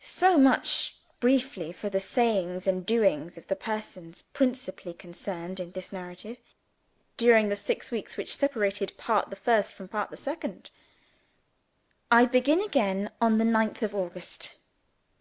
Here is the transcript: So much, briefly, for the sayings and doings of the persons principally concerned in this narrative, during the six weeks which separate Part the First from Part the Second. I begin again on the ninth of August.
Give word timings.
So 0.00 0.36
much, 0.36 0.96
briefly, 1.20 1.70
for 1.70 1.88
the 1.88 2.00
sayings 2.00 2.66
and 2.66 2.84
doings 2.84 3.38
of 3.38 3.46
the 3.46 3.54
persons 3.54 4.22
principally 4.32 4.92
concerned 4.92 5.60
in 5.60 5.70
this 5.70 5.92
narrative, 5.92 6.38
during 7.16 7.48
the 7.48 7.54
six 7.54 7.92
weeks 7.92 8.16
which 8.16 8.34
separate 8.36 8.96
Part 8.96 9.30
the 9.30 9.36
First 9.36 9.72
from 9.74 9.86
Part 9.86 10.10
the 10.10 10.16
Second. 10.16 10.72
I 12.10 12.24
begin 12.24 12.60
again 12.60 13.12
on 13.20 13.38
the 13.38 13.44
ninth 13.44 13.84
of 13.84 13.94
August. 13.94 14.56